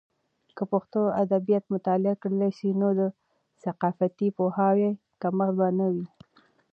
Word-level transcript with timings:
که 0.55 0.63
پښتو 0.71 0.99
ادبیات 1.23 1.65
مطالعه 1.73 2.13
کړل 2.21 2.41
سي، 2.59 2.69
نو 2.81 2.87
د 2.99 3.01
ثقافتي 3.63 4.27
پوهاوي 4.37 4.89
کمښت 5.21 5.53
به 5.57 5.67
نه 5.79 5.87
وي. 5.93 6.05